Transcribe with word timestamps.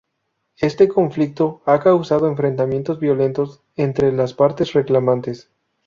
Este 0.57 0.87
conflicto 0.87 1.61
ha 1.67 1.79
causado 1.79 2.27
enfrentamientos 2.27 2.99
violentos 2.99 3.61
entre 3.75 4.11
las 4.11 4.33
partes 4.33 4.73
reclamantes. 4.73 5.51